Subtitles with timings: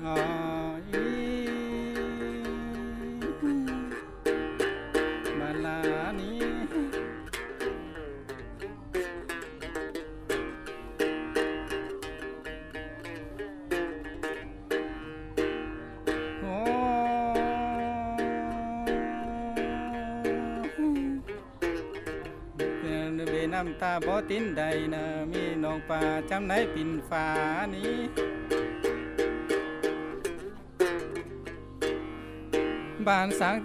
[0.00, 0.14] Oh.
[0.14, 0.37] Uh.
[23.53, 27.27] น้ำตาบ่ตินใดนะมีน้องป่าจำไหนปินฟ้า
[27.73, 27.95] นี้
[33.07, 33.55] บ้านสาง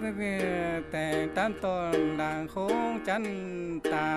[0.91, 3.25] แต่งตามต้นด่างโค้งจัน
[3.93, 4.09] ตา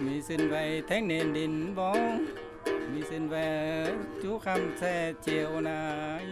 [0.00, 2.24] mi xin về thế nền đình bóng,
[2.94, 3.86] mi xin về
[4.22, 6.26] chú khăm xe chiều nay.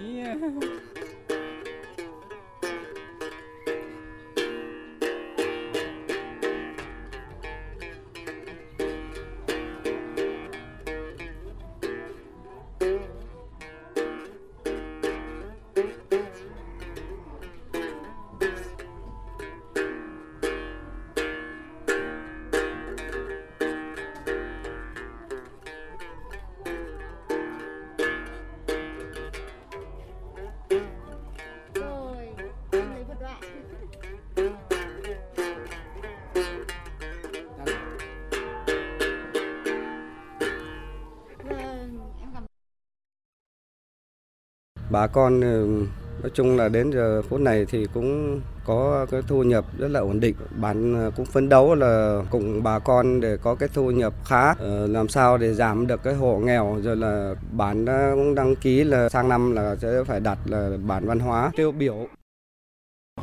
[44.91, 45.85] bà con ừ,
[46.23, 50.01] nói chung là đến giờ phút này thì cũng có cái thu nhập rất là
[50.01, 50.35] ổn định.
[50.57, 54.55] Bạn ờ, cũng phấn đấu là cùng bà con để có cái thu nhập khá
[54.55, 56.77] ờ, làm sao để giảm được cái hộ nghèo.
[56.83, 60.71] Rồi là bản ờ, cũng đăng ký là sang năm là sẽ phải đặt là
[60.87, 61.51] bản văn hóa.
[61.57, 62.07] Tiêu biểu.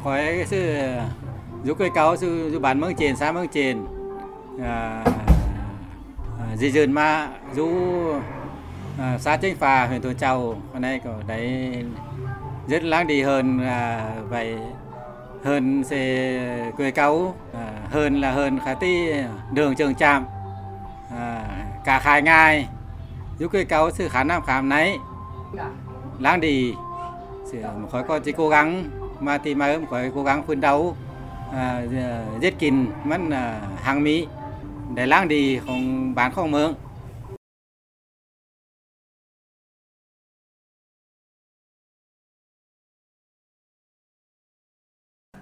[0.03, 0.75] Khói sự
[1.63, 3.77] giúp cây cao sự giúp bản mang chền xã mang chền.
[4.61, 5.03] À,
[6.39, 7.69] à dì dườn ma giúp
[8.99, 10.57] à, xã chính phà huyện Thuận Châu.
[10.73, 11.73] Hôm nay có đấy
[12.67, 14.57] rất láng đi hơn là vậy
[15.43, 19.09] hơn sẽ quê cáu à, hơn là hơn khá tí
[19.51, 20.25] đường trường trạm.
[21.17, 21.43] À,
[21.85, 22.67] cả khai ngay
[23.39, 24.97] giúp quê cáu sự khả năng khám nấy
[26.19, 26.73] láng đi.
[27.51, 27.57] Sẽ
[27.91, 30.95] khỏi con chỉ cố gắng mà thì mà khỏi cố gắng phấn đấu.
[31.53, 31.81] À,
[32.41, 34.27] giết kín mất à, hàng mỹ
[34.95, 36.73] để láng đi không bán không mượn.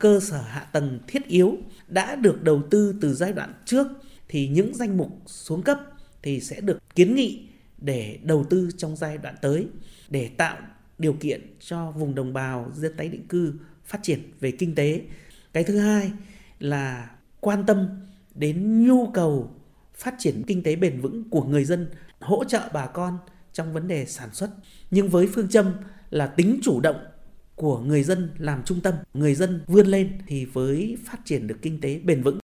[0.06, 1.58] Cơ sở hạ tầng thiết yếu
[1.88, 3.88] đã được đầu tư từ giai đoạn trước
[4.28, 5.80] thì những danh mục xuống cấp
[6.24, 9.68] thì sẽ được kiến nghị để đầu tư trong giai đoạn tới
[10.10, 10.58] để tạo
[10.98, 13.54] điều kiện cho vùng đồng bào dân tái định cư
[13.86, 15.02] phát triển về kinh tế.
[15.54, 16.12] Cái thứ hai
[16.60, 17.88] là quan tâm
[18.36, 19.52] đến nhu cầu
[19.96, 21.88] phát triển kinh tế bền vững của người dân,
[22.20, 23.18] hỗ trợ bà con
[23.54, 24.50] trong vấn đề sản xuất
[24.92, 25.74] nhưng với phương châm
[26.10, 27.06] là tính chủ động
[27.56, 31.58] của người dân làm trung tâm, người dân vươn lên thì với phát triển được
[31.62, 32.40] kinh tế bền vững.